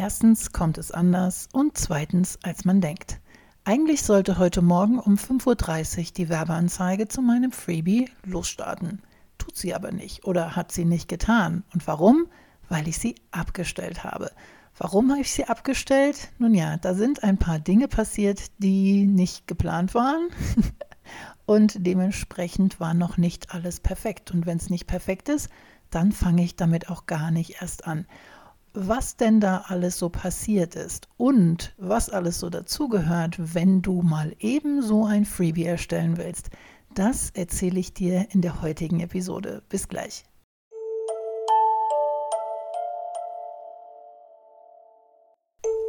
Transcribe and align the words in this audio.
Erstens 0.00 0.52
kommt 0.52 0.78
es 0.78 0.92
anders 0.92 1.48
und 1.52 1.76
zweitens, 1.76 2.38
als 2.44 2.64
man 2.64 2.80
denkt. 2.80 3.18
Eigentlich 3.64 4.02
sollte 4.02 4.38
heute 4.38 4.62
Morgen 4.62 5.00
um 5.00 5.16
5.30 5.16 5.98
Uhr 5.98 6.04
die 6.16 6.28
Werbeanzeige 6.28 7.08
zu 7.08 7.20
meinem 7.20 7.50
Freebie 7.50 8.08
losstarten. 8.24 9.02
Tut 9.38 9.56
sie 9.56 9.74
aber 9.74 9.90
nicht 9.90 10.24
oder 10.24 10.54
hat 10.54 10.70
sie 10.70 10.84
nicht 10.84 11.08
getan. 11.08 11.64
Und 11.74 11.84
warum? 11.88 12.28
Weil 12.68 12.86
ich 12.86 12.96
sie 12.98 13.16
abgestellt 13.32 14.04
habe. 14.04 14.30
Warum 14.76 15.10
habe 15.10 15.20
ich 15.20 15.32
sie 15.32 15.46
abgestellt? 15.46 16.28
Nun 16.38 16.54
ja, 16.54 16.76
da 16.76 16.94
sind 16.94 17.24
ein 17.24 17.36
paar 17.36 17.58
Dinge 17.58 17.88
passiert, 17.88 18.52
die 18.58 19.04
nicht 19.04 19.48
geplant 19.48 19.94
waren. 19.96 20.28
und 21.44 21.84
dementsprechend 21.84 22.78
war 22.78 22.94
noch 22.94 23.16
nicht 23.16 23.52
alles 23.52 23.80
perfekt. 23.80 24.30
Und 24.30 24.46
wenn 24.46 24.58
es 24.58 24.70
nicht 24.70 24.86
perfekt 24.86 25.28
ist, 25.28 25.50
dann 25.90 26.12
fange 26.12 26.44
ich 26.44 26.54
damit 26.54 26.88
auch 26.88 27.06
gar 27.06 27.32
nicht 27.32 27.60
erst 27.60 27.84
an. 27.84 28.06
Was 28.80 29.16
denn 29.16 29.40
da 29.40 29.64
alles 29.66 29.98
so 29.98 30.08
passiert 30.08 30.76
ist 30.76 31.08
und 31.16 31.74
was 31.78 32.10
alles 32.10 32.38
so 32.38 32.48
dazugehört, 32.48 33.34
wenn 33.52 33.82
du 33.82 34.02
mal 34.02 34.36
eben 34.38 34.82
so 34.82 35.04
ein 35.04 35.24
Freebie 35.24 35.64
erstellen 35.64 36.16
willst, 36.16 36.50
das 36.94 37.30
erzähle 37.30 37.80
ich 37.80 37.92
dir 37.92 38.28
in 38.30 38.40
der 38.40 38.62
heutigen 38.62 39.00
Episode. 39.00 39.62
Bis 39.68 39.88
gleich. 39.88 40.22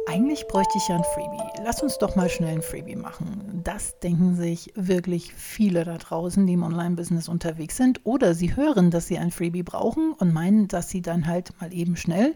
Eigentlich 0.08 0.48
bräuchte 0.48 0.76
ich 0.76 0.88
ja 0.88 0.96
ein 0.96 1.04
Freebie. 1.14 1.62
Lass 1.64 1.84
uns 1.84 1.96
doch 1.98 2.16
mal 2.16 2.28
schnell 2.28 2.56
ein 2.56 2.62
Freebie 2.62 2.96
machen. 2.96 3.60
Das 3.62 4.00
denken 4.00 4.34
sich 4.34 4.72
wirklich 4.74 5.32
viele 5.32 5.84
da 5.84 5.96
draußen, 5.96 6.44
die 6.44 6.54
im 6.54 6.64
Online-Business 6.64 7.28
unterwegs 7.28 7.76
sind. 7.76 8.00
Oder 8.02 8.34
sie 8.34 8.56
hören, 8.56 8.90
dass 8.90 9.06
sie 9.06 9.18
ein 9.18 9.30
Freebie 9.30 9.62
brauchen 9.62 10.12
und 10.14 10.32
meinen, 10.32 10.66
dass 10.66 10.88
sie 10.88 11.02
dann 11.02 11.28
halt 11.28 11.52
mal 11.60 11.72
eben 11.72 11.94
schnell 11.94 12.34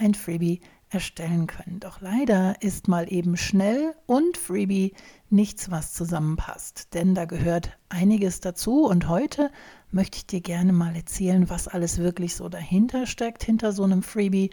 ein 0.00 0.14
Freebie 0.14 0.60
erstellen 0.88 1.46
können. 1.46 1.78
Doch 1.78 2.00
leider 2.00 2.60
ist 2.62 2.88
mal 2.88 3.12
eben 3.12 3.36
schnell 3.36 3.94
und 4.06 4.36
Freebie 4.36 4.94
nichts, 5.28 5.70
was 5.70 5.92
zusammenpasst. 5.92 6.94
Denn 6.94 7.14
da 7.14 7.26
gehört 7.26 7.78
einiges 7.88 8.40
dazu 8.40 8.86
und 8.86 9.08
heute 9.08 9.50
möchte 9.92 10.16
ich 10.16 10.26
dir 10.26 10.40
gerne 10.40 10.72
mal 10.72 10.96
erzählen, 10.96 11.48
was 11.48 11.68
alles 11.68 11.98
wirklich 11.98 12.34
so 12.34 12.48
dahinter 12.48 13.06
steckt, 13.06 13.44
hinter 13.44 13.72
so 13.72 13.84
einem 13.84 14.02
Freebie 14.02 14.50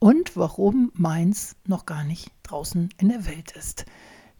und 0.00 0.36
warum 0.36 0.90
meins 0.94 1.56
noch 1.66 1.86
gar 1.86 2.04
nicht 2.04 2.32
draußen 2.42 2.88
in 2.98 3.08
der 3.08 3.26
Welt 3.26 3.52
ist. 3.52 3.86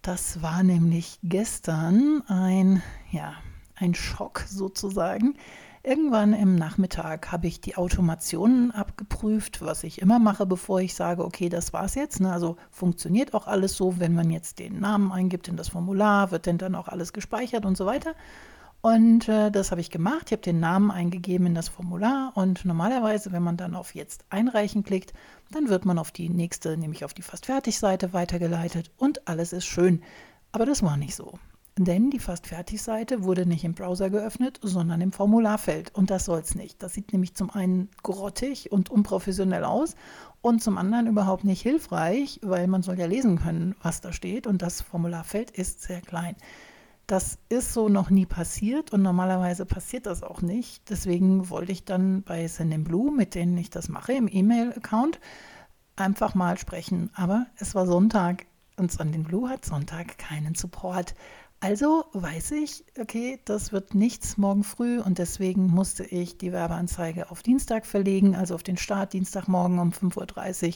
Das 0.03 0.43
war 0.43 0.62
nämlich 0.62 1.19
gestern 1.23 2.23
ein, 2.27 2.83
ja, 3.11 3.35
ein 3.77 3.95
Schock 3.95 4.45
sozusagen. 4.49 5.37
Irgendwann 5.83 6.33
im 6.33 6.57
Nachmittag 6.57 7.31
habe 7.31 7.47
ich 7.47 7.61
die 7.61 7.77
Automationen 7.77 8.73
abgeprüft, 8.73 9.62
was 9.62 9.84
ich 9.84 10.03
immer 10.03 10.19
mache, 10.19 10.45
bevor 10.45 10.81
ich 10.81 10.95
sage, 10.95 11.25
okay, 11.25 11.48
das 11.48 11.73
war's 11.73 11.95
jetzt. 11.95 12.21
Ne? 12.21 12.33
Also 12.33 12.57
funktioniert 12.71 13.33
auch 13.33 13.47
alles 13.47 13.77
so, 13.77 13.99
wenn 13.99 14.15
man 14.15 14.31
jetzt 14.31 14.59
den 14.59 14.81
Namen 14.81 15.12
eingibt 15.12 15.49
in 15.49 15.56
das 15.56 15.69
Formular, 15.69 16.31
wird 16.31 16.47
denn 16.47 16.59
dann 16.59 16.75
auch 16.75 16.89
alles 16.89 17.12
gespeichert 17.12 17.65
und 17.65 17.77
so 17.77 17.87
weiter. 17.87 18.15
Und 18.81 19.29
äh, 19.29 19.51
das 19.51 19.71
habe 19.71 19.81
ich 19.81 19.91
gemacht. 19.91 20.27
Ich 20.27 20.33
habe 20.33 20.43
den 20.43 20.61
Namen 20.61 20.91
eingegeben 20.91 21.47
in 21.47 21.55
das 21.55 21.69
Formular 21.69 22.33
und 22.34 22.65
normalerweise, 22.65 23.33
wenn 23.33 23.43
man 23.43 23.56
dann 23.56 23.75
auf 23.75 23.95
Jetzt 23.95 24.25
einreichen 24.31 24.84
klickt, 24.84 25.12
dann 25.51 25.69
wird 25.69 25.84
man 25.84 25.99
auf 25.99 26.12
die 26.12 26.29
nächste, 26.29 26.77
nämlich 26.77 27.05
auf 27.05 27.15
die 27.15 27.23
Fast 27.23 27.47
fertig 27.47 27.79
Seite 27.79 28.12
weitergeleitet 28.12 28.91
und 28.97 29.27
alles 29.27 29.53
ist 29.53 29.67
schön. 29.67 30.03
Aber 30.53 30.65
das 30.65 30.83
war 30.83 30.97
nicht 30.97 31.15
so. 31.15 31.39
Denn 31.81 32.11
die 32.11 32.19
Fast 32.19 32.48
fertig 32.48 32.83
Seite 32.83 33.23
wurde 33.23 33.47
nicht 33.47 33.62
im 33.62 33.75
Browser 33.75 34.11
geöffnet, 34.11 34.59
sondern 34.62 35.01
im 35.01 35.12
Formularfeld. 35.12 35.95
Und 35.95 36.11
das 36.11 36.25
soll 36.25 36.41
es 36.41 36.57
nicht. 36.57 36.83
Das 36.83 36.93
sieht 36.93 37.12
nämlich 37.12 37.34
zum 37.34 37.51
einen 37.51 37.89
grottig 38.03 38.73
und 38.73 38.91
unprofessionell 38.91 39.62
aus 39.65 39.95
und 40.41 40.61
zum 40.61 40.77
anderen 40.77 41.06
überhaupt 41.06 41.45
nicht 41.45 41.62
hilfreich, 41.62 42.41
weil 42.43 42.67
man 42.67 42.83
soll 42.83 42.99
ja 42.99 43.06
lesen 43.06 43.39
können, 43.39 43.77
was 43.81 44.01
da 44.01 44.12
steht. 44.12 44.49
Und 44.49 44.61
das 44.61 44.83
Formularfeld 44.83 45.53
ist 45.53 45.83
sehr 45.83 46.01
klein. 46.01 46.34
Das 47.06 47.39
ist 47.49 47.73
so 47.73 47.89
noch 47.89 48.11
nie 48.11 48.27
passiert 48.27 48.93
und 48.93 49.03
normalerweise 49.03 49.65
passiert 49.65 50.06
das 50.06 50.25
auch 50.25 50.43
nicht. 50.43 50.91
Deswegen 50.91 51.49
wollte 51.49 51.72
ich 51.72 51.84
dann 51.84 52.22
bei 52.22 52.49
Blue, 52.78 53.12
mit 53.12 53.37
denen 53.37 53.56
ich 53.56 53.71
das 53.71 53.89
mache, 53.89 54.15
im 54.15 54.28
E-Mail-Account, 54.28 55.21
einfach 55.95 56.34
mal 56.34 56.59
sprechen. 56.59 57.10
Aber 57.15 57.47
es 57.56 57.75
war 57.77 57.87
Sonntag 57.87 58.47
und 58.78 58.93
Blue 59.25 59.49
hat 59.49 59.65
Sonntag 59.65 60.19
keinen 60.19 60.55
Support. 60.55 61.15
Also 61.61 62.05
weiß 62.12 62.53
ich, 62.53 62.84
okay, 63.00 63.41
das 63.44 63.72
wird 63.72 63.93
nichts 63.93 64.39
morgen 64.39 64.62
früh 64.62 65.00
und 65.00 65.19
deswegen 65.19 65.66
musste 65.66 66.05
ich 66.05 66.39
die 66.39 66.53
Werbeanzeige 66.53 67.33
auf 67.33 67.43
Dienstag 67.43 67.84
verlegen, 67.84 68.37
also 68.37 68.55
auf 68.55 68.62
den 68.62 68.77
Start 68.77 69.12
Dienstagmorgen 69.12 69.81
um 69.81 69.91
5.30 69.91 70.69
Uhr, 70.69 70.75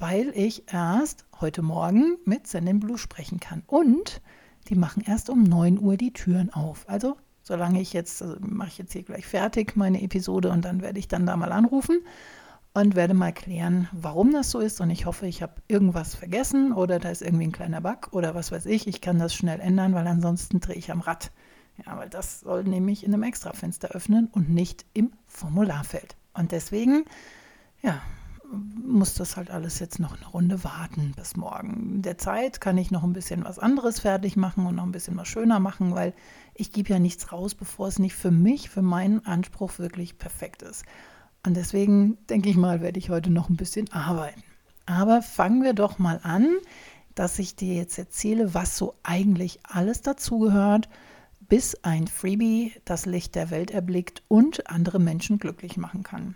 weil 0.00 0.32
ich 0.34 0.64
erst 0.72 1.26
heute 1.40 1.62
Morgen 1.62 2.18
mit 2.24 2.48
Blue 2.80 2.98
sprechen 2.98 3.38
kann. 3.38 3.62
Und 3.68 4.20
die 4.68 4.74
machen 4.74 5.04
erst 5.06 5.30
um 5.30 5.44
9 5.44 5.78
Uhr 5.78 5.96
die 5.96 6.12
Türen 6.12 6.52
auf. 6.52 6.88
Also, 6.88 7.16
solange 7.42 7.80
ich 7.80 7.92
jetzt, 7.92 8.20
also 8.20 8.36
mache 8.40 8.68
ich 8.70 8.78
jetzt 8.78 8.92
hier 8.94 9.04
gleich 9.04 9.26
fertig 9.26 9.76
meine 9.76 10.02
Episode 10.02 10.50
und 10.50 10.64
dann 10.64 10.82
werde 10.82 10.98
ich 10.98 11.06
dann 11.06 11.26
da 11.26 11.36
mal 11.36 11.52
anrufen 11.52 12.00
und 12.76 12.94
werde 12.94 13.14
mal 13.14 13.32
klären, 13.32 13.88
warum 13.92 14.32
das 14.32 14.50
so 14.50 14.60
ist. 14.60 14.80
Und 14.80 14.90
ich 14.90 15.06
hoffe, 15.06 15.26
ich 15.26 15.42
habe 15.42 15.54
irgendwas 15.66 16.14
vergessen 16.14 16.72
oder 16.72 16.98
da 16.98 17.08
ist 17.08 17.22
irgendwie 17.22 17.46
ein 17.46 17.52
kleiner 17.52 17.80
Bug 17.80 18.08
oder 18.12 18.34
was 18.34 18.52
weiß 18.52 18.66
ich. 18.66 18.86
Ich 18.86 19.00
kann 19.00 19.18
das 19.18 19.34
schnell 19.34 19.60
ändern, 19.60 19.94
weil 19.94 20.06
ansonsten 20.06 20.60
drehe 20.60 20.76
ich 20.76 20.90
am 20.90 21.00
Rad. 21.00 21.30
Ja, 21.84 21.96
weil 21.96 22.10
das 22.10 22.40
soll 22.40 22.64
nämlich 22.64 23.04
in 23.04 23.14
einem 23.14 23.22
Extrafenster 23.22 23.88
öffnen 23.88 24.28
und 24.30 24.50
nicht 24.50 24.84
im 24.92 25.12
Formularfeld. 25.26 26.16
Und 26.34 26.52
deswegen, 26.52 27.04
ja, 27.82 28.00
muss 28.52 29.14
das 29.14 29.38
halt 29.38 29.50
alles 29.50 29.78
jetzt 29.78 29.98
noch 29.98 30.16
eine 30.16 30.26
Runde 30.26 30.62
warten 30.62 31.12
bis 31.16 31.36
morgen. 31.36 32.02
Der 32.02 32.18
Zeit 32.18 32.60
kann 32.60 32.76
ich 32.76 32.90
noch 32.90 33.04
ein 33.04 33.14
bisschen 33.14 33.44
was 33.44 33.58
anderes 33.58 34.00
fertig 34.00 34.36
machen 34.36 34.66
und 34.66 34.76
noch 34.76 34.84
ein 34.84 34.92
bisschen 34.92 35.16
was 35.16 35.28
schöner 35.28 35.60
machen, 35.60 35.94
weil 35.94 36.12
ich 36.54 36.72
gebe 36.72 36.90
ja 36.90 36.98
nichts 36.98 37.32
raus, 37.32 37.54
bevor 37.54 37.88
es 37.88 37.98
nicht 37.98 38.14
für 38.14 38.30
mich, 38.30 38.68
für 38.68 38.82
meinen 38.82 39.24
Anspruch 39.24 39.78
wirklich 39.78 40.18
perfekt 40.18 40.62
ist. 40.62 40.84
Und 41.46 41.56
deswegen 41.56 42.18
denke 42.28 42.50
ich 42.50 42.56
mal, 42.56 42.80
werde 42.80 42.98
ich 42.98 43.08
heute 43.08 43.30
noch 43.30 43.48
ein 43.48 43.56
bisschen 43.56 43.90
arbeiten. 43.92 44.42
Aber 44.84 45.22
fangen 45.22 45.62
wir 45.62 45.74
doch 45.74 45.98
mal 46.00 46.18
an, 46.24 46.56
dass 47.14 47.38
ich 47.38 47.54
dir 47.54 47.74
jetzt 47.74 47.96
erzähle, 47.98 48.52
was 48.52 48.76
so 48.76 48.94
eigentlich 49.04 49.60
alles 49.62 50.02
dazugehört, 50.02 50.88
bis 51.48 51.76
ein 51.84 52.08
Freebie 52.08 52.72
das 52.84 53.06
Licht 53.06 53.36
der 53.36 53.50
Welt 53.50 53.70
erblickt 53.70 54.24
und 54.26 54.68
andere 54.68 54.98
Menschen 54.98 55.38
glücklich 55.38 55.76
machen 55.76 56.02
kann. 56.02 56.34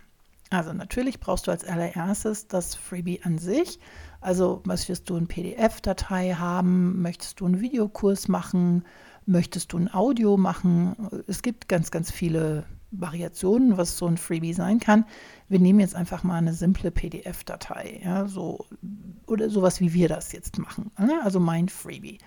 Also 0.49 0.71
natürlich 0.71 1.19
brauchst 1.19 1.47
du 1.47 1.51
als 1.51 1.65
allererstes 1.65 2.47
das 2.47 2.75
Freebie 2.75 3.21
an 3.23 3.37
sich. 3.37 3.79
Also 4.21 4.61
möchtest 4.65 5.09
du 5.09 5.17
eine 5.17 5.25
PDF-Datei 5.25 6.35
haben, 6.35 7.01
möchtest 7.01 7.41
du 7.41 7.47
einen 7.47 7.59
Videokurs 7.59 8.29
machen, 8.29 8.85
möchtest 9.25 9.73
du 9.73 9.77
ein 9.77 9.93
Audio 9.93 10.37
machen. 10.37 10.95
Es 11.27 11.41
gibt 11.41 11.67
ganz, 11.67 11.91
ganz 11.91 12.11
viele 12.11 12.65
Variationen, 12.91 13.77
was 13.77 13.97
so 13.97 14.05
ein 14.05 14.17
Freebie 14.17 14.53
sein 14.53 14.79
kann. 14.79 15.05
Wir 15.47 15.59
nehmen 15.59 15.79
jetzt 15.79 15.95
einfach 15.95 16.23
mal 16.23 16.37
eine 16.37 16.53
simple 16.53 16.91
PDF-Datei, 16.91 18.01
ja, 18.03 18.27
so, 18.27 18.65
oder 19.27 19.49
sowas 19.49 19.79
wie 19.79 19.93
wir 19.93 20.09
das 20.09 20.31
jetzt 20.31 20.59
machen. 20.59 20.91
Ne? 20.99 21.19
Also 21.23 21.39
mein 21.39 21.69
Freebie. 21.69 22.19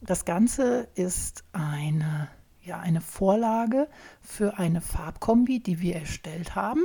Das 0.00 0.24
Ganze 0.24 0.88
ist 0.94 1.44
eine, 1.52 2.28
ja, 2.62 2.78
eine 2.78 3.00
Vorlage 3.00 3.88
für 4.20 4.58
eine 4.58 4.80
Farbkombi, 4.80 5.60
die 5.60 5.80
wir 5.80 5.96
erstellt 5.96 6.54
haben. 6.54 6.84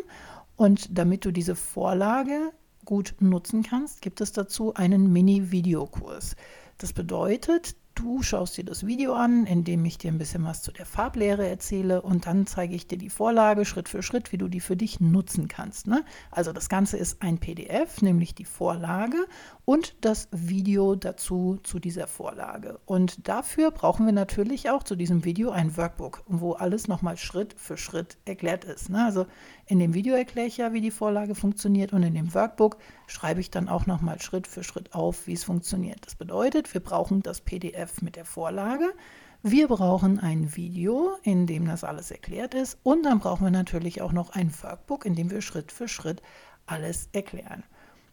Und 0.55 0.97
damit 0.97 1.25
du 1.25 1.31
diese 1.31 1.55
Vorlage 1.55 2.51
gut 2.85 3.15
nutzen 3.19 3.63
kannst, 3.63 4.01
gibt 4.01 4.21
es 4.21 4.31
dazu 4.31 4.73
einen 4.73 5.11
Mini-Videokurs. 5.11 6.35
Das 6.77 6.93
bedeutet, 6.93 7.75
Du 7.95 8.23
schaust 8.23 8.57
dir 8.57 8.63
das 8.63 8.87
Video 8.87 9.13
an, 9.13 9.45
in 9.45 9.63
dem 9.63 9.85
ich 9.85 9.99
dir 9.99 10.11
ein 10.11 10.17
bisschen 10.17 10.43
was 10.45 10.63
zu 10.63 10.71
der 10.71 10.85
Farblehre 10.85 11.47
erzähle 11.47 12.01
und 12.01 12.25
dann 12.25 12.47
zeige 12.47 12.73
ich 12.73 12.87
dir 12.87 12.97
die 12.97 13.09
Vorlage 13.09 13.65
Schritt 13.65 13.87
für 13.87 14.01
Schritt, 14.01 14.31
wie 14.31 14.37
du 14.37 14.47
die 14.47 14.61
für 14.61 14.75
dich 14.75 14.99
nutzen 14.99 15.47
kannst. 15.47 15.85
Ne? 15.85 16.03
Also 16.31 16.53
das 16.53 16.69
Ganze 16.69 16.97
ist 16.97 17.21
ein 17.21 17.37
PDF, 17.37 18.01
nämlich 18.01 18.33
die 18.33 18.45
Vorlage 18.45 19.27
und 19.65 19.95
das 20.01 20.27
Video 20.31 20.95
dazu 20.95 21.59
zu 21.61 21.79
dieser 21.79 22.07
Vorlage. 22.07 22.79
Und 22.85 23.27
dafür 23.27 23.69
brauchen 23.69 24.05
wir 24.07 24.13
natürlich 24.13 24.71
auch 24.71 24.83
zu 24.83 24.95
diesem 24.95 25.23
Video 25.23 25.51
ein 25.51 25.77
Workbook, 25.77 26.23
wo 26.25 26.53
alles 26.53 26.87
nochmal 26.87 27.17
Schritt 27.17 27.53
für 27.57 27.77
Schritt 27.77 28.17
erklärt 28.25 28.65
ist. 28.65 28.89
Ne? 28.89 29.05
Also 29.05 29.27
in 29.65 29.79
dem 29.79 29.93
Video 29.93 30.15
erkläre 30.15 30.47
ich 30.47 30.57
ja, 30.57 30.73
wie 30.73 30.81
die 30.81 30.91
Vorlage 30.91 31.35
funktioniert 31.35 31.93
und 31.93 32.03
in 32.03 32.15
dem 32.15 32.33
Workbook 32.33 32.77
schreibe 33.07 33.39
ich 33.39 33.49
dann 33.49 33.69
auch 33.69 33.85
nochmal 33.85 34.21
Schritt 34.21 34.47
für 34.47 34.63
Schritt 34.63 34.93
auf, 34.93 35.25
wie 35.25 35.33
es 35.33 35.43
funktioniert. 35.43 36.05
Das 36.05 36.15
bedeutet, 36.15 36.73
wir 36.73 36.81
brauchen 36.81 37.21
das 37.21 37.41
PDF 37.41 38.01
mit 38.01 38.15
der 38.15 38.25
Vorlage. 38.25 38.93
Wir 39.41 39.67
brauchen 39.67 40.19
ein 40.19 40.55
Video, 40.55 41.15
in 41.23 41.47
dem 41.47 41.65
das 41.65 41.83
alles 41.83 42.11
erklärt 42.11 42.53
ist. 42.53 42.77
Und 42.83 43.03
dann 43.03 43.19
brauchen 43.19 43.45
wir 43.45 43.51
natürlich 43.51 44.01
auch 44.01 44.13
noch 44.13 44.31
ein 44.31 44.51
Workbook, 44.61 45.05
in 45.05 45.15
dem 45.15 45.31
wir 45.31 45.41
Schritt 45.41 45.71
für 45.71 45.87
Schritt 45.87 46.21
alles 46.65 47.09
erklären. 47.11 47.63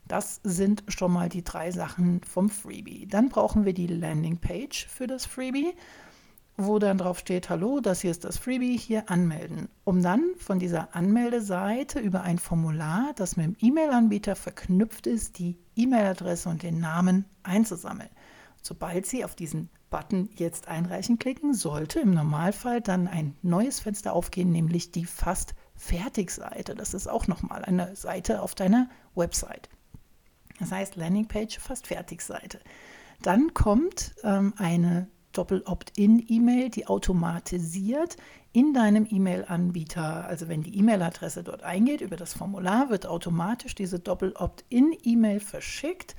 Das 0.06 0.41
sind 0.43 0.82
schon 0.88 1.12
mal 1.12 1.29
die 1.29 1.44
drei 1.44 1.70
Sachen 1.70 2.20
vom 2.25 2.50
Freebie. 2.50 3.06
Dann 3.06 3.29
brauchen 3.29 3.64
wir 3.64 3.73
die 3.73 3.87
Landingpage 3.87 4.87
für 4.88 5.06
das 5.06 5.25
Freebie 5.25 5.73
wo 6.66 6.78
dann 6.78 6.98
drauf 6.98 7.18
steht, 7.18 7.50
hallo, 7.50 7.80
das 7.80 8.00
hier 8.00 8.10
ist 8.10 8.24
das 8.24 8.38
Freebie, 8.38 8.76
hier 8.76 9.10
anmelden, 9.10 9.68
um 9.84 10.02
dann 10.02 10.22
von 10.36 10.58
dieser 10.58 10.94
Anmeldeseite 10.94 11.98
über 12.00 12.22
ein 12.22 12.38
Formular, 12.38 13.12
das 13.16 13.36
mit 13.36 13.46
dem 13.46 13.56
E-Mail-Anbieter 13.60 14.36
verknüpft 14.36 15.06
ist, 15.06 15.38
die 15.38 15.58
E-Mail-Adresse 15.76 16.48
und 16.48 16.62
den 16.62 16.80
Namen 16.80 17.24
einzusammeln. 17.42 18.10
Sobald 18.62 19.06
Sie 19.06 19.24
auf 19.24 19.34
diesen 19.34 19.70
Button 19.90 20.30
Jetzt 20.36 20.68
einreichen 20.68 21.18
klicken, 21.18 21.54
sollte 21.54 22.00
im 22.00 22.12
Normalfall 22.12 22.80
dann 22.80 23.08
ein 23.08 23.36
neues 23.42 23.80
Fenster 23.80 24.12
aufgehen, 24.12 24.50
nämlich 24.50 24.92
die 24.92 25.04
Fast 25.04 25.54
Fertig-Seite. 25.76 26.74
Das 26.74 26.94
ist 26.94 27.08
auch 27.08 27.26
nochmal 27.26 27.64
eine 27.64 27.96
Seite 27.96 28.42
auf 28.42 28.54
deiner 28.54 28.88
Website. 29.14 29.68
Das 30.60 30.70
heißt 30.70 30.96
Landingpage 30.96 31.58
Fast 31.58 31.86
Fertig-Seite. 31.86 32.60
Dann 33.22 33.52
kommt 33.54 34.14
ähm, 34.22 34.54
eine 34.56 35.08
Doppel-Opt-in-E-Mail, 35.32 36.70
die 36.70 36.86
automatisiert 36.86 38.16
in 38.52 38.74
deinem 38.74 39.06
E-Mail-Anbieter, 39.08 40.26
also 40.26 40.48
wenn 40.48 40.62
die 40.62 40.76
E-Mail-Adresse 40.78 41.44
dort 41.44 41.62
eingeht, 41.62 42.00
über 42.00 42.16
das 42.16 42.32
Formular 42.32 42.90
wird 42.90 43.06
automatisch 43.06 43.74
diese 43.74 43.98
Doppel-Opt-in-E-Mail 44.00 45.40
verschickt 45.40 46.16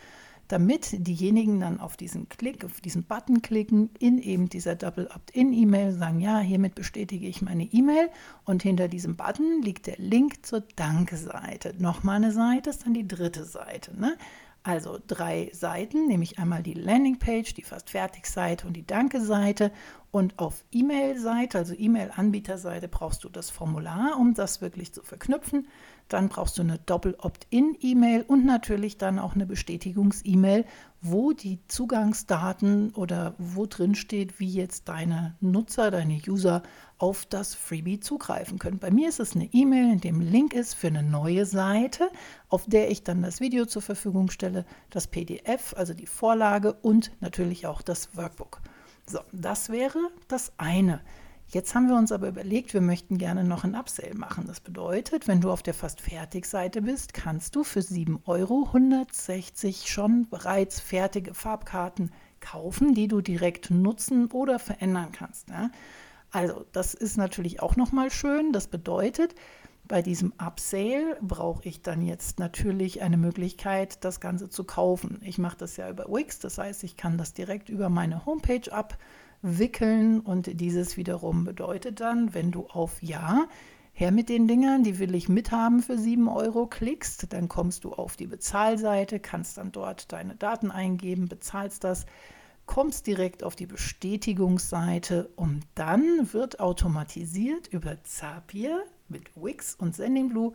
damit 0.52 1.08
diejenigen 1.08 1.62
dann 1.62 1.80
auf 1.80 1.96
diesen 1.96 2.28
Klick, 2.28 2.66
auf 2.66 2.82
diesen 2.82 3.04
Button 3.04 3.42
klicken, 3.42 3.90
in 4.00 4.18
eben 4.18 4.50
dieser 4.50 4.76
Double 4.76 5.08
Opt-in-E-Mail, 5.08 5.94
sagen, 5.94 6.20
ja, 6.20 6.40
hiermit 6.40 6.76
bestätige 6.76 7.26
ich 7.26 7.42
meine 7.42 7.64
E-Mail 7.64 8.10
und 8.44 8.62
hinter 8.62 8.90
diesem 8.90 9.16
Button 9.16 9.62
liegt 9.62 9.88
der 9.88 9.98
Link 9.98 10.46
zur 10.46 10.62
Danke-Seite. 10.76 11.74
Nochmal 11.80 12.18
eine 12.18 12.34
Seite 12.34 12.70
ist 12.70 12.86
dann 12.86 12.94
die 12.94 13.08
dritte 13.08 13.46
Seite. 13.46 13.98
Ne? 13.98 14.18
Also 14.64 15.00
drei 15.08 15.50
Seiten, 15.54 16.08
nämlich 16.08 16.38
einmal 16.38 16.62
die 16.62 16.76
Landingpage, 16.76 17.56
die 17.56 17.64
fast 17.64 17.90
fertig 17.90 18.28
Seite 18.28 18.68
und 18.68 18.74
die 18.74 18.86
Danke-Seite. 18.86 19.72
Und 20.12 20.38
auf 20.38 20.64
E-Mail-Seite, 20.72 21.58
also 21.58 21.74
E-Mail-Anbieterseite, 21.76 22.88
brauchst 22.88 23.24
du 23.24 23.30
das 23.30 23.50
Formular, 23.50 24.18
um 24.20 24.36
das 24.36 24.62
wirklich 24.62 24.94
zu 24.94 25.02
verknüpfen. 25.02 25.68
Dann 26.10 26.30
brauchst 26.30 26.60
du 26.60 26.62
eine 26.62 26.78
Doppel-Opt-in-E-Mail 26.78 28.24
und 28.28 28.46
natürlich 28.46 29.00
dann 29.00 29.18
auch 29.18 29.34
eine 29.34 29.48
Bestätigungs-E-Mail, 29.48 30.66
wo 31.02 31.34
die 31.34 31.60
Zugangsdaten 31.68 32.92
oder 32.94 33.34
wo 33.40 33.66
drin 33.66 33.96
steht, 33.96 34.40
wie 34.40 34.50
jetzt 34.50 34.88
deine 34.88 35.36
Nutzer, 35.42 35.90
deine 35.90 36.22
User 36.28 36.62
auf 37.00 37.26
das 37.26 37.56
Freebie 37.56 38.00
zugreifen 38.00 38.60
können. 38.60 38.78
Bei 38.78 38.92
mir 38.92 39.10
ist 39.10 39.20
es 39.20 39.36
eine 39.36 39.50
E-Mail, 39.52 39.94
in 39.94 40.02
dem 40.02 40.22
Link 40.22 40.54
ist 40.54 40.76
für 40.76 40.88
eine 40.88 41.02
neue 41.02 41.48
Seite, 41.48 42.10
auf 42.50 42.66
der 42.68 42.92
ich 42.92 43.04
dann 43.04 43.24
das 43.24 43.40
Video 43.40 43.66
zur 43.66 43.82
Verfügung 43.82 44.30
stelle, 44.30 44.66
das 44.92 45.08
PDF, 45.08 45.74
also 45.76 45.96
die 45.96 46.06
Vorlage 46.06 46.74
und 46.74 47.12
natürlich 47.20 47.66
auch 47.66 47.82
das 47.82 48.16
Workbook. 48.16 48.62
So, 49.08 49.20
das 49.32 49.70
wäre 49.70 49.98
das 50.28 50.54
eine. 50.58 51.02
Jetzt 51.54 51.76
haben 51.76 51.90
wir 51.90 51.98
uns 51.98 52.14
aber 52.14 52.30
überlegt, 52.30 52.74
wir 52.74 52.80
möchten 52.80 53.18
gerne 53.18 53.44
noch 53.44 53.66
ein 53.66 53.76
Upsell 53.76 54.16
machen. 54.16 54.46
Das 54.48 54.62
bedeutet, 54.62 55.28
wenn 55.28 55.42
du 55.42 55.52
auf 55.52 55.62
der 55.62 55.74
fast 55.74 56.00
fertig 56.00 56.46
Seite 56.46 56.82
bist, 56.82 57.14
kannst 57.14 57.58
du 57.58 57.66
für 57.66 57.82
7 57.82 58.22
Euro 58.26 58.68
160 58.68 59.92
schon 59.92 60.30
bereits 60.30 60.80
fertige 60.80 61.34
Farbkarten 61.34 62.14
kaufen, 62.40 62.94
die 62.94 63.10
du 63.10 63.20
direkt 63.20 63.70
nutzen 63.70 64.32
oder 64.32 64.60
verändern 64.60 65.12
kannst. 65.12 65.50
Ja? 65.50 65.72
Also, 66.32 66.66
das 66.72 66.94
ist 66.94 67.18
natürlich 67.18 67.62
auch 67.62 67.76
nochmal 67.76 68.12
schön. 68.12 68.54
Das 68.54 68.68
bedeutet, 68.68 69.36
bei 69.84 70.02
diesem 70.02 70.32
Upsale 70.38 71.18
brauche 71.22 71.68
ich 71.68 71.82
dann 71.82 72.02
jetzt 72.02 72.40
natürlich 72.40 73.02
eine 73.02 73.18
Möglichkeit, 73.18 74.06
das 74.06 74.22
Ganze 74.22 74.50
zu 74.50 74.64
kaufen. 74.64 75.20
Ich 75.22 75.38
mache 75.38 75.58
das 75.58 75.76
ja 75.76 75.90
über 75.90 76.06
Wix, 76.06 76.40
das 76.40 76.58
heißt, 76.58 76.86
ich 76.86 76.96
kann 76.96 77.18
das 77.18 77.34
direkt 77.34 77.68
über 77.68 77.90
meine 77.90 78.26
Homepage 78.26 78.72
ab 78.72 78.98
wickeln 79.42 80.20
und 80.20 80.60
dieses 80.60 80.98
wiederum 80.98 81.44
bedeutet 81.44 82.00
dann, 82.00 82.34
wenn 82.34 82.52
du 82.52 82.68
auf 82.68 83.02
Ja, 83.02 83.48
her 83.94 84.12
mit 84.12 84.30
den 84.30 84.48
Dingern, 84.48 84.84
die 84.84 85.00
will 85.00 85.16
ich 85.16 85.30
mithaben 85.30 85.82
für 85.82 85.98
7 85.98 86.28
Euro 86.28 86.68
klickst, 86.68 87.34
dann 87.34 87.48
kommst 87.50 87.84
du 87.84 87.94
auf 87.94 88.16
die 88.16 88.28
Bezahlseite, 88.28 89.20
kannst 89.20 89.58
dann 89.58 89.72
dort 89.72 90.12
deine 90.12 90.36
Daten 90.36 90.72
eingeben, 90.72 91.28
bezahlst 91.28 91.84
das, 91.84 92.06
kommst 92.66 93.08
direkt 93.08 93.44
auf 93.44 93.56
die 93.56 93.66
Bestätigungsseite 93.66 95.30
und 95.36 95.64
dann 95.76 96.32
wird 96.32 96.60
automatisiert 96.60 97.68
über 97.68 98.02
Zapier 98.04 98.84
mit 99.10 99.30
Wix 99.36 99.76
und 99.76 99.96
Sendingblue 99.96 100.54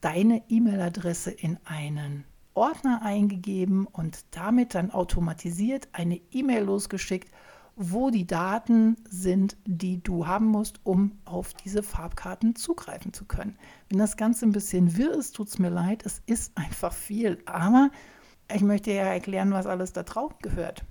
deine 0.00 0.42
E-Mail-Adresse 0.48 1.30
in 1.30 1.58
einen 1.64 2.24
Ordner 2.52 3.02
eingegeben 3.02 3.86
und 3.86 4.24
damit 4.30 4.74
dann 4.74 4.90
automatisiert 4.90 5.88
eine 5.92 6.20
E-Mail 6.30 6.64
losgeschickt 6.64 7.30
wo 7.76 8.10
die 8.10 8.26
Daten 8.26 8.96
sind, 9.08 9.56
die 9.66 10.02
du 10.02 10.26
haben 10.26 10.46
musst, 10.46 10.80
um 10.84 11.12
auf 11.24 11.54
diese 11.54 11.82
Farbkarten 11.82 12.54
zugreifen 12.54 13.12
zu 13.12 13.24
können. 13.24 13.58
Wenn 13.88 13.98
das 13.98 14.16
Ganze 14.16 14.46
ein 14.46 14.52
bisschen 14.52 14.96
wirr 14.96 15.12
ist, 15.12 15.34
tut 15.36 15.48
es 15.48 15.58
mir 15.58 15.70
leid, 15.70 16.04
es 16.06 16.22
ist 16.26 16.52
einfach 16.56 16.92
viel. 16.92 17.38
Aber 17.46 17.90
ich 18.52 18.62
möchte 18.62 18.92
ja 18.92 19.04
erklären, 19.04 19.52
was 19.52 19.66
alles 19.66 19.92
da 19.92 20.02
drauf 20.02 20.38
gehört. 20.40 20.84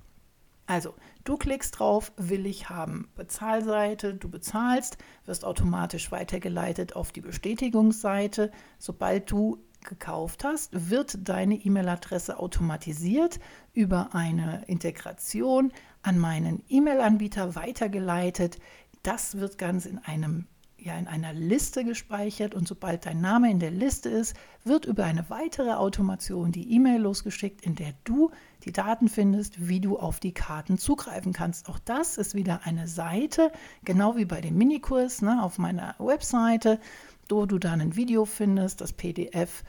Also, 0.66 0.94
du 1.26 1.36
klickst 1.36 1.78
drauf, 1.78 2.14
will 2.16 2.46
ich 2.46 2.70
haben. 2.70 3.10
Bezahlseite, 3.16 4.14
du 4.14 4.30
bezahlst, 4.30 4.98
wirst 5.26 5.44
automatisch 5.44 6.12
weitergeleitet 6.12 6.96
auf 6.96 7.12
die 7.12 7.22
Bestätigungsseite. 7.22 8.50
Sobald 8.80 9.30
du 9.30 9.60
gekauft 9.84 10.44
hast, 10.44 10.90
wird 10.90 11.28
deine 11.28 11.56
E-Mail-Adresse 11.56 12.40
automatisiert 12.40 13.40
über 13.74 14.14
eine 14.14 14.64
Integration 14.68 15.72
an 16.02 16.18
meinen 16.20 16.64
E-Mail-Anbieter 16.70 17.56
weitergeleitet. 17.56 18.60
Das 19.04 19.38
wird 19.38 19.58
ganz 19.58 19.86
in 19.86 20.00
einem 20.00 20.48
ja 20.84 20.98
in 20.98 21.08
einer 21.08 21.34
Liste 21.34 21.84
gespeichert 21.84 22.54
und 22.54 22.68
sobald 22.68 23.06
dein 23.06 23.22
Name 23.22 23.50
in 23.50 23.60
der 23.60 23.72
Liste 23.72 24.10
ist, 24.10 24.36
wird 24.64 24.86
über 24.86 25.06
eine 25.06 25.30
weitere 25.30 25.74
Automation 25.74 26.52
die 26.52 26.72
E-Mail 26.74 27.02
losgeschickt, 27.02 27.66
in 27.66 27.76
der 27.76 27.94
du 28.04 28.32
die 28.66 28.72
Daten 28.72 29.08
findest, 29.08 29.68
wie 29.68 29.80
du 29.80 29.98
auf 29.98 30.20
die 30.20 30.34
Karten 30.34 30.78
zugreifen 30.78 31.34
kannst. 31.34 31.70
Auch 31.70 31.80
das 31.80 32.18
ist 32.18 32.36
wieder 32.36 32.62
eine 32.66 32.88
Seite, 32.88 33.52
genau 33.84 34.16
wie 34.16 34.26
bei 34.26 34.42
dem 34.42 34.58
Minikurs 34.58 35.22
ne, 35.22 35.42
auf 35.42 35.58
meiner 35.58 35.96
Webseite, 36.00 36.80
wo 37.30 37.46
du 37.46 37.60
dann 37.60 37.82
ein 37.82 37.96
Video 37.96 38.26
findest, 38.26 38.82
das 38.82 38.94
PDF 38.94 39.64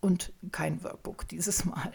und 0.00 0.32
kein 0.52 0.82
Workbook 0.82 1.28
dieses 1.28 1.64
Mal. 1.64 1.92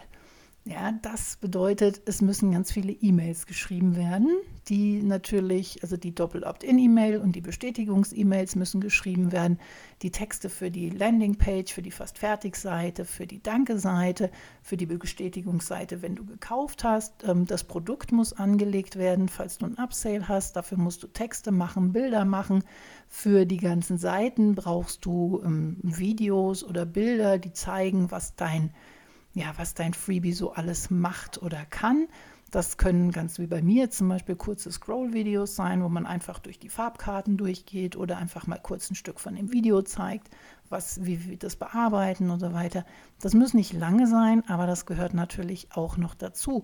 Ja, 0.66 0.94
das 0.94 1.36
bedeutet, 1.42 2.04
es 2.06 2.22
müssen 2.22 2.52
ganz 2.52 2.72
viele 2.72 2.94
E-Mails 2.94 3.48
geschrieben 3.48 3.98
werden, 3.98 4.30
die 4.70 5.04
natürlich, 5.04 5.84
also 5.84 5.98
die 5.98 6.16
Doppel-Opt-in-E-Mail 6.16 7.18
und 7.18 7.36
die 7.36 7.42
Bestätigungs-E-Mails 7.42 8.56
müssen 8.56 8.80
geschrieben 8.80 9.34
werden. 9.34 9.60
Die 10.04 10.12
Texte 10.12 10.48
für 10.50 10.72
die 10.72 10.90
Landingpage, 10.90 11.74
für 11.74 11.82
die 11.82 11.92
fast 11.92 12.18
fertig 12.18 12.56
Seite, 12.56 13.04
für 13.04 13.28
die 13.28 13.44
Danke-Seite, 13.44 14.32
für 14.62 14.78
die 14.78 14.86
Bestätigungsseite, 14.86 16.02
wenn 16.02 16.16
du 16.16 16.24
gekauft 16.24 16.86
hast. 16.86 17.26
Ähm, 17.26 17.46
das 17.46 17.66
Produkt 17.66 18.14
muss 18.14 18.32
angelegt 18.32 18.96
werden, 18.96 19.28
falls 19.28 19.58
du 19.58 19.66
ein 19.66 19.78
Upsale 19.78 20.30
hast. 20.30 20.56
Dafür 20.56 20.78
musst 20.78 21.04
du 21.04 21.08
Texte 21.08 21.52
machen, 21.52 21.92
Bilder 21.92 22.24
machen. 22.24 22.64
Für 23.10 23.46
die 23.46 23.58
ganzen 23.58 23.98
Seiten 23.98 24.56
brauchst 24.56 25.04
du 25.04 25.42
ähm, 25.44 25.76
Videos 25.82 26.64
oder 26.64 26.86
Bilder, 26.86 27.38
die 27.38 27.52
zeigen, 27.52 28.12
was 28.12 28.38
dein 28.38 28.72
ja, 29.34 29.54
was 29.58 29.74
dein 29.74 29.94
Freebie 29.94 30.34
so 30.34 30.54
alles 30.54 30.90
macht 30.90 31.42
oder 31.42 31.66
kann. 31.66 32.08
Das 32.52 32.78
können 32.78 33.12
ganz 33.12 33.40
wie 33.40 33.48
bei 33.48 33.64
mir 33.64 33.90
zum 33.90 34.10
Beispiel 34.10 34.36
kurze 34.36 34.72
Scroll-Videos 34.72 35.56
sein, 35.56 35.84
wo 35.84 35.90
man 35.90 36.06
einfach 36.06 36.38
durch 36.38 36.60
die 36.60 36.70
Farbkarten 36.70 37.36
durchgeht 37.36 37.96
oder 37.96 38.18
einfach 38.18 38.46
mal 38.46 38.60
kurz 38.62 38.92
ein 38.92 38.96
Stück 38.96 39.20
von 39.20 39.36
dem 39.36 39.52
Video 39.52 39.82
zeigt, 39.82 40.30
was, 40.70 41.04
wie 41.04 41.28
wir 41.28 41.38
das 41.38 41.56
bearbeiten 41.56 42.30
und 42.30 42.40
so 42.40 42.54
weiter. 42.54 42.86
Das 43.22 43.34
muss 43.34 43.56
nicht 43.56 43.74
lange 43.74 44.06
sein, 44.06 44.48
aber 44.48 44.68
das 44.68 44.86
gehört 44.86 45.16
natürlich 45.16 45.70
auch 45.72 45.98
noch 45.98 46.14
dazu. 46.14 46.64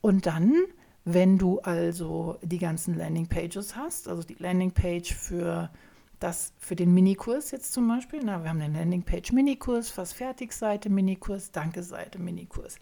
Und 0.00 0.24
dann, 0.24 0.54
wenn 1.04 1.36
du 1.36 1.60
also 1.60 2.38
die 2.42 2.58
ganzen 2.58 2.96
Landingpages 2.96 3.76
hast, 3.76 4.08
also 4.08 4.22
die 4.22 4.36
Landingpage 4.38 5.12
für 5.12 5.68
das 6.20 6.52
für 6.58 6.76
den 6.76 6.94
Minikurs 6.94 7.50
jetzt 7.50 7.72
zum 7.72 7.88
Beispiel, 7.88 8.20
na, 8.24 8.42
wir 8.42 8.50
haben 8.50 8.60
den 8.60 8.74
Landingpage 8.74 9.32
Minikurs, 9.32 9.90
fast 9.90 10.14
Fertigseite 10.14 10.88
Minikurs, 10.88 11.52
Danke-Seite 11.52 12.18
Minikurs. 12.18 12.76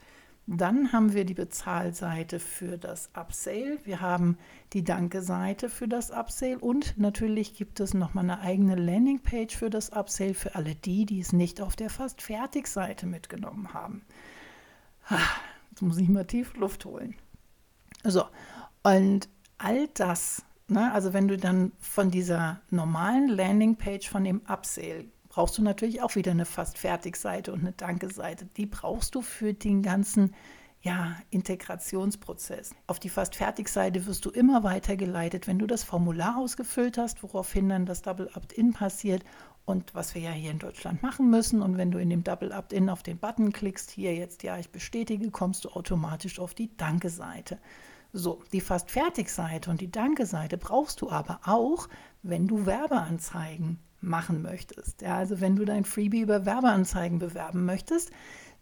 Dann 0.47 0.93
haben 0.93 1.15
wir 1.15 1.25
die 1.25 1.35
Bezahlseite 1.35 2.39
für 2.39 2.77
das 2.77 3.09
Upsale. 3.15 3.79
Wir 3.85 4.03
haben 4.03 4.37
die 4.75 4.85
Danke-Seite 4.85 5.71
für 5.71 5.89
das 5.89 6.11
Upsale 6.11 6.59
und 6.59 6.99
natürlich 6.99 7.55
gibt 7.55 7.81
es 7.81 7.95
nochmal 7.95 8.25
eine 8.25 8.41
eigene 8.41 8.75
Landingpage 8.75 9.57
für 9.57 9.71
das 9.71 9.91
Upsale 9.91 10.35
für 10.35 10.55
alle 10.55 10.75
die, 10.75 11.07
die 11.07 11.21
es 11.21 11.33
nicht 11.33 11.63
auf 11.63 11.77
der 11.77 11.89
fast 11.89 12.21
Fertig-Seite 12.21 13.07
mitgenommen 13.07 13.73
haben. 13.73 14.03
Jetzt 15.71 15.81
muss 15.81 15.97
ich 15.97 16.11
mal 16.11 16.27
tief 16.27 16.55
Luft 16.57 16.85
holen. 16.85 17.15
So, 18.05 18.25
und 18.83 19.29
all 19.57 19.89
das 19.95 20.45
Ne? 20.69 20.93
Also 20.93 21.13
wenn 21.13 21.29
du 21.29 21.37
dann 21.37 21.73
von 21.79 22.11
dieser 22.11 22.61
normalen 22.71 23.29
Landingpage 23.29 24.09
von 24.09 24.25
dem 24.25 24.41
Upsale 24.47 25.07
brauchst 25.29 25.59
du 25.59 25.63
natürlich 25.63 26.01
auch 26.01 26.15
wieder 26.15 26.31
eine 26.31 26.45
fast 26.45 26.79
fertig 26.79 27.17
Seite 27.17 27.53
und 27.53 27.61
eine 27.61 27.73
Danke-Seite. 27.73 28.47
Die 28.57 28.67
brauchst 28.67 29.17
du 29.17 29.21
für 29.21 29.53
den 29.53 29.83
ganzen 29.83 30.33
ja, 30.81 31.17
Integrationsprozess. 31.31 32.75
Auf 32.87 33.01
die 33.01 33.09
fast 33.09 33.35
fertig 33.35 33.69
Seite 33.69 34.07
wirst 34.07 34.25
du 34.27 34.31
immer 34.31 34.63
weitergeleitet, 34.63 35.49
wenn 35.49 35.59
du 35.59 35.67
das 35.67 35.83
Formular 35.83 36.37
ausgefüllt 36.39 36.99
hast, 36.99 37.25
woraufhin 37.25 37.69
dann 37.69 37.85
das 37.85 38.03
Double 38.03 38.31
Opt-in 38.37 38.75
passiert 38.75 39.25
und 39.65 39.95
was 39.95 40.15
wir 40.15 40.23
ja 40.23 40.31
hier 40.31 40.53
in 40.53 40.59
Deutschland 40.61 41.03
machen 41.03 41.31
müssen. 41.31 41.63
Und 41.63 41.79
wenn 41.79 41.91
du 41.91 41.99
in 41.99 42.11
dem 42.11 42.23
Double 42.23 42.53
Opt-in 42.53 42.89
auf 42.89 43.03
den 43.03 43.19
Button 43.19 43.53
klickst, 43.53 43.91
hier 43.91 44.15
jetzt 44.15 44.45
ja, 44.45 44.57
ich 44.59 44.71
bestätige, 44.71 45.31
kommst 45.31 45.65
du 45.65 45.71
automatisch 45.71 46.39
auf 46.39 46.55
die 46.55 46.77
Danke-Seite. 46.77 47.59
So, 48.17 48.45
die 48.53 48.61
fast 48.61 48.93
fertig 48.93 49.29
Seite 49.29 49.73
und 49.73 49.81
die 49.81 49.91
Danke-Seite 49.91 50.57
brauchst 50.57 51.01
du 51.01 51.11
aber 51.11 51.41
auch, 51.47 51.89
wenn 52.23 52.47
du 52.47 52.65
Werbeanzeigen 52.65 53.81
machen 54.01 54.41
möchtest. 54.41 55.03
Ja, 55.03 55.17
also 55.17 55.41
wenn 55.41 55.57
du 55.57 55.65
dein 55.65 55.85
Freebie 55.85 56.21
über 56.21 56.47
Werbeanzeigen 56.47 57.19
bewerben 57.19 57.65
möchtest, 57.65 58.13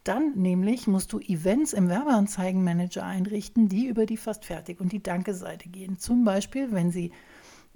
dann 0.03 0.33
nämlich 0.33 0.87
musst 0.87 1.13
du 1.13 1.19
Events 1.19 1.73
im 1.73 1.87
Werbeanzeigenmanager 1.87 3.05
einrichten, 3.05 3.69
die 3.69 3.85
über 3.85 4.07
die 4.07 4.17
fast 4.17 4.43
fertig 4.43 4.81
und 4.81 4.91
die 4.91 5.03
Danke-Seite 5.03 5.69
gehen. 5.69 5.99
Zum 5.99 6.23
Beispiel, 6.23 6.71
wenn 6.71 6.89
sie 6.89 7.11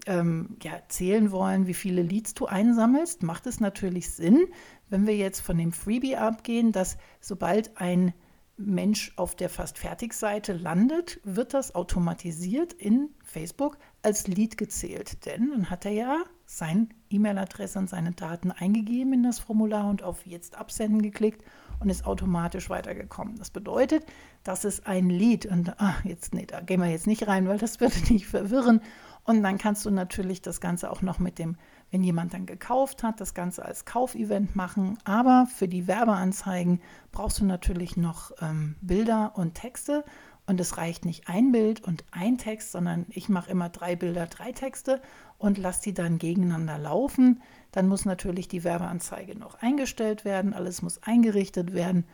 ähm, 0.08 0.58
ja, 0.64 0.82
zählen 0.88 1.32
wollen, 1.32 1.68
wie 1.68 1.76
viele 1.76 2.02
Leads 2.02 2.34
du 2.34 2.48
einsammelst, 2.48 3.22
macht 3.22 3.46
es 3.46 3.60
natürlich 3.60 4.10
Sinn, 4.10 4.48
wenn 4.90 5.06
wir 5.06 5.16
jetzt 5.16 5.42
von 5.42 5.60
dem 5.60 5.74
Freebie 5.74 6.16
abgehen, 6.16 6.72
dass 6.72 6.98
sobald 7.22 7.78
ein 7.78 8.16
Mensch 8.58 9.14
auf 9.18 9.36
der 9.36 9.50
fast 9.50 9.78
fertig 9.78 10.14
Seite 10.14 10.54
landet, 10.54 11.20
wird 11.24 11.54
das 11.54 11.76
automatisiert 11.76 12.74
in 12.74 13.10
Facebook 13.24 13.78
als 14.02 14.28
Lead 14.28 14.58
gezählt. 14.58 15.26
Denn 15.26 15.52
dann 15.52 15.70
hat 15.70 15.86
er 15.86 15.92
ja 15.92 16.24
seine 16.46 16.88
E-Mail-Adresse 17.10 17.78
und 17.78 17.90
seine 17.90 18.14
Daten 18.14 18.52
eingegeben 18.52 19.14
in 19.14 19.24
das 19.24 19.40
Formular 19.40 19.88
und 19.90 20.02
auf 20.02 20.26
Jetzt 20.26 20.58
absenden 20.58 21.02
geklickt 21.02 21.44
und 21.80 21.90
ist 21.90 22.06
automatisch 22.06 22.70
weitergekommen. 22.70 23.36
Das 23.38 23.52
bedeutet, 23.52 24.06
das 24.44 24.66
ist 24.66 24.88
ein 24.88 25.10
Lead. 25.10 25.46
Und 25.46 25.76
ach, 25.78 26.04
jetzt, 26.04 26.34
nee, 26.34 26.46
da 26.46 26.62
gehen 26.62 26.82
wir 26.82 26.90
jetzt 26.90 27.08
nicht 27.08 27.28
rein, 27.28 27.48
weil 27.48 27.60
das 27.60 27.80
würde 27.80 28.00
dich 28.02 28.28
verwirren. 28.28 28.82
Und 29.24 29.44
dann 29.44 29.58
kannst 29.58 29.86
du 29.86 29.92
natürlich 29.92 30.42
das 30.42 30.62
Ganze 30.62 30.90
auch 30.90 31.02
noch 31.02 31.20
mit 31.20 31.38
dem, 31.38 31.58
wenn 31.92 32.04
jemand 32.04 32.34
dann 32.34 32.46
gekauft 32.46 33.04
hat, 33.04 33.22
das 33.22 33.34
Ganze 33.34 33.64
als 33.64 33.86
Kaufevent 33.86 34.56
machen. 34.56 34.98
Aber 35.04 35.48
für 35.54 35.68
die 35.68 35.88
Werbeanzeigen 35.88 36.82
brauchst 37.12 37.40
du 37.40 37.46
natürlich 37.46 37.98
noch 37.98 38.32
ähm, 38.42 38.76
Bilder 38.82 39.34
und 39.36 39.56
Texte. 39.56 40.04
Und 40.46 40.62
es 40.62 40.78
reicht 40.78 41.04
nicht 41.04 41.28
ein 41.28 41.52
Bild 41.52 41.84
und 41.84 42.06
ein 42.12 42.38
Text, 42.38 42.72
sondern 42.72 43.06
ich 43.10 43.28
mache 43.28 43.52
immer 43.52 43.68
drei 43.68 43.98
Bilder, 43.98 44.28
drei 44.28 44.54
Texte 44.54 45.02
und 45.38 45.58
lasse 45.58 45.82
die 45.84 45.94
dann 45.94 46.18
gegeneinander 46.18 46.78
laufen. 46.78 47.42
Dann 47.72 47.88
muss 47.88 48.06
natürlich 48.06 48.48
die 48.48 48.64
Werbeanzeige 48.64 49.38
noch 49.38 49.62
eingestellt 49.62 50.24
werden, 50.24 50.54
alles 50.54 50.82
muss 50.82 51.04
eingerichtet 51.04 51.74
werden. 51.74 52.06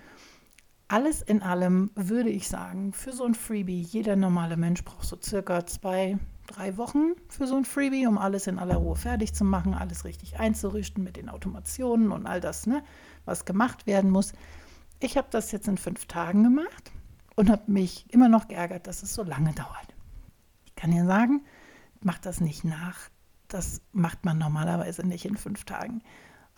Alles 0.88 1.22
in 1.22 1.42
allem 1.42 1.92
würde 1.96 2.30
ich 2.30 2.48
sagen, 2.48 2.92
für 2.92 3.14
so 3.14 3.24
ein 3.24 3.36
Freebie, 3.36 3.82
jeder 3.82 4.16
normale 4.16 4.58
Mensch 4.58 4.84
braucht 4.84 5.06
so 5.06 5.18
circa 5.22 5.66
zwei, 5.66 6.18
drei 6.48 6.78
Wochen 6.78 7.14
für 7.30 7.48
so 7.48 7.56
ein 7.56 7.66
Freebie, 7.66 8.08
um 8.08 8.18
alles 8.18 8.48
in 8.48 8.60
aller 8.60 8.76
Ruhe 8.76 8.96
fertig 8.96 9.34
zu 9.34 9.44
machen, 9.44 9.74
alles 9.74 10.06
richtig 10.06 10.40
einzurichten 10.40 11.04
mit 11.04 11.18
den 11.18 11.30
Automationen 11.30 12.12
und 12.12 12.26
all 12.26 12.42
das, 12.42 12.68
ne, 12.68 12.84
was 13.26 13.46
gemacht 13.46 13.88
werden 13.88 14.12
muss. 14.12 14.34
Ich 15.00 15.18
habe 15.18 15.28
das 15.32 15.52
jetzt 15.52 15.68
in 15.68 15.78
fünf 15.78 16.06
Tagen 16.06 16.44
gemacht 16.44 16.92
und 17.36 17.50
habe 17.50 17.72
mich 17.72 18.06
immer 18.10 18.30
noch 18.30 18.48
geärgert, 18.48 18.88
dass 18.88 19.04
es 19.04 19.14
so 19.14 19.24
lange 19.24 19.54
dauert. 19.54 19.96
Ich 20.66 20.76
kann 20.76 20.92
dir 20.92 21.06
sagen, 21.06 21.44
mach 22.02 22.20
das 22.20 22.42
nicht 22.42 22.64
nach. 22.64 22.98
Das 23.48 23.82
macht 23.92 24.26
man 24.26 24.38
normalerweise 24.38 25.06
nicht 25.06 25.26
in 25.26 25.38
fünf 25.38 25.64
Tagen. 25.66 26.02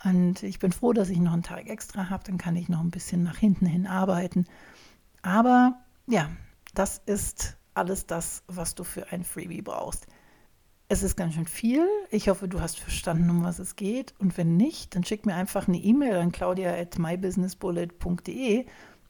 Und 0.04 0.42
ich 0.42 0.58
bin 0.58 0.72
froh, 0.72 0.92
dass 0.92 1.08
ich 1.08 1.18
noch 1.18 1.32
einen 1.32 1.42
Tag 1.42 1.68
extra 1.68 2.10
habe, 2.10 2.24
dann 2.24 2.38
kann 2.38 2.56
ich 2.56 2.68
noch 2.68 2.80
ein 2.80 2.90
bisschen 2.90 3.22
nach 3.22 3.38
hinten 3.38 3.66
hin 3.66 3.86
arbeiten. 3.86 4.46
Aber 5.22 5.78
ja, 6.06 6.30
das 6.74 7.00
ist 7.06 7.55
alles 7.76 8.06
das, 8.06 8.42
was 8.46 8.74
du 8.74 8.84
für 8.84 9.12
ein 9.12 9.24
Freebie 9.24 9.62
brauchst. 9.62 10.06
Es 10.88 11.02
ist 11.02 11.16
ganz 11.16 11.34
schön 11.34 11.46
viel. 11.46 11.86
Ich 12.10 12.28
hoffe, 12.28 12.46
du 12.46 12.60
hast 12.60 12.78
verstanden, 12.78 13.28
um 13.30 13.42
was 13.42 13.58
es 13.58 13.74
geht. 13.74 14.14
Und 14.18 14.38
wenn 14.38 14.56
nicht, 14.56 14.94
dann 14.94 15.02
schick 15.02 15.26
mir 15.26 15.34
einfach 15.34 15.66
eine 15.66 15.78
E-Mail 15.78 16.16
an 16.16 16.30
claudia 16.30 16.74
at 16.74 16.98
mybusinessbullet.de 16.98 18.66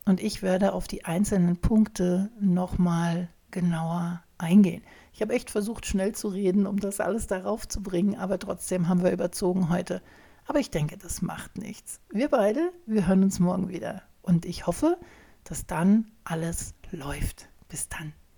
und 0.06 0.22
ich 0.22 0.42
werde 0.42 0.72
auf 0.72 0.86
die 0.86 1.04
einzelnen 1.04 1.58
Punkte 1.58 2.30
nochmal 2.40 3.28
genauer 3.50 4.22
eingehen. 4.38 4.82
Ich 5.12 5.20
habe 5.20 5.34
echt 5.34 5.50
versucht, 5.50 5.86
schnell 5.86 6.14
zu 6.14 6.28
reden, 6.28 6.66
um 6.66 6.78
das 6.78 7.00
alles 7.00 7.26
darauf 7.26 7.66
zu 7.68 7.82
bringen, 7.82 8.16
aber 8.16 8.38
trotzdem 8.38 8.88
haben 8.88 9.02
wir 9.02 9.10
überzogen 9.10 9.68
heute. 9.68 10.02
Aber 10.46 10.60
ich 10.60 10.70
denke, 10.70 10.96
das 10.96 11.22
macht 11.22 11.58
nichts. 11.58 12.00
Wir 12.10 12.28
beide, 12.28 12.72
wir 12.86 13.06
hören 13.06 13.24
uns 13.24 13.40
morgen 13.40 13.68
wieder. 13.68 14.02
Und 14.22 14.46
ich 14.46 14.66
hoffe, 14.66 14.96
dass 15.44 15.66
dann 15.66 16.10
alles 16.24 16.74
läuft. 16.90 17.48
Bis 17.68 17.88
dann. 17.88 18.12